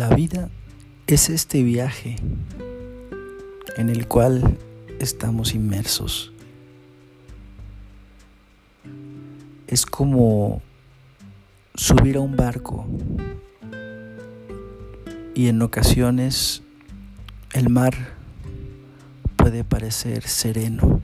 [0.00, 0.48] La vida
[1.06, 2.16] es este viaje
[3.76, 4.56] en el cual
[4.98, 6.32] estamos inmersos.
[9.66, 10.62] Es como
[11.74, 12.86] subir a un barco
[15.34, 16.62] y en ocasiones
[17.52, 17.92] el mar
[19.36, 21.02] puede parecer sereno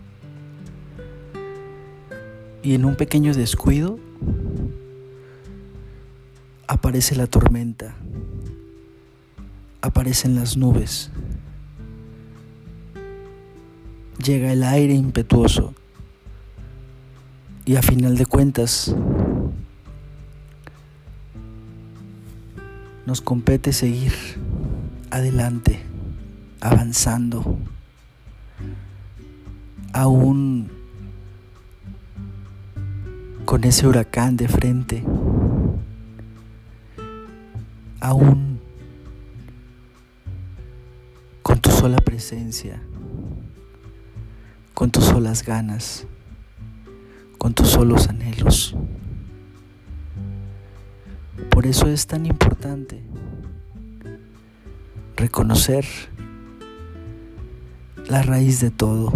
[2.62, 3.98] y en un pequeño descuido
[6.66, 7.94] aparece la tormenta
[9.86, 11.10] aparecen las nubes.
[14.22, 15.74] Llega el aire impetuoso
[17.64, 18.94] y a final de cuentas
[23.06, 24.12] nos compete seguir
[25.10, 25.80] adelante,
[26.60, 27.58] avanzando,
[29.92, 30.68] aún
[33.44, 35.04] con ese huracán de frente,
[38.00, 38.45] aún
[41.76, 42.80] sola presencia,
[44.72, 46.06] con tus solas ganas,
[47.36, 48.74] con tus solos anhelos.
[51.50, 53.02] Por eso es tan importante
[55.16, 55.84] reconocer
[58.08, 59.12] la raíz de todo,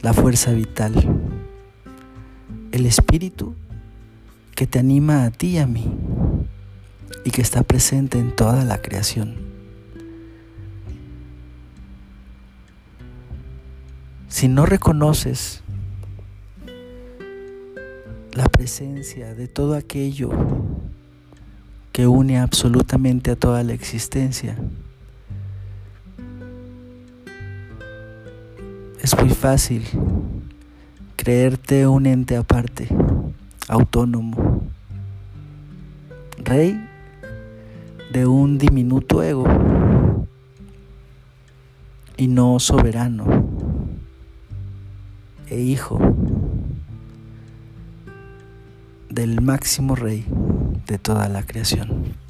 [0.00, 0.94] la fuerza vital,
[2.72, 3.54] el espíritu
[4.54, 5.84] que te anima a ti y a mí
[7.26, 9.47] y que está presente en toda la creación.
[14.28, 15.62] Si no reconoces
[18.32, 20.30] la presencia de todo aquello
[21.92, 24.56] que une absolutamente a toda la existencia,
[29.02, 29.84] es muy fácil
[31.16, 32.86] creerte un ente aparte,
[33.66, 34.62] autónomo,
[36.36, 36.78] rey
[38.12, 39.46] de un diminuto ego
[42.18, 43.37] y no soberano
[45.50, 45.98] e hijo
[49.08, 50.24] del máximo rey
[50.86, 52.27] de toda la creación.